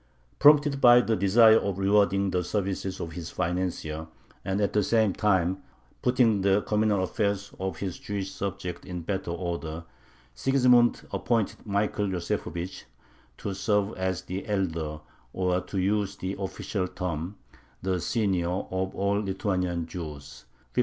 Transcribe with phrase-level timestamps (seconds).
[0.39, 4.07] Prompted by the desire of rewarding the services of his financier
[4.43, 5.61] and at the same time
[6.01, 9.85] putting the communal affairs of his Jewish subjects in better order,
[10.33, 12.85] Sigismund appointed Michael Yosefovich
[13.37, 15.01] to serve as the elder,
[15.33, 17.35] or, to use the official term,
[17.83, 20.77] the "senior," of all Lithuanian Jews (1514).